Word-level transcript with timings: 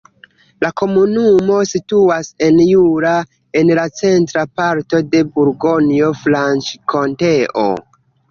La 0.63 0.69
komunumo 0.81 1.57
situas 1.71 2.29
en 2.47 2.55
Jura, 2.69 3.11
en 3.61 3.73
la 3.79 3.83
centra 3.99 4.47
parto 4.61 5.01
de 5.11 5.21
Burgonjo-Franĉkonteo. 5.37 7.67